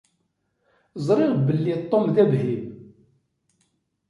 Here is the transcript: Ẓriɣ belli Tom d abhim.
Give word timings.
Ẓriɣ 1.05 1.31
belli 1.47 1.75
Tom 1.91 2.05
d 2.13 2.15
abhim. 2.23 2.63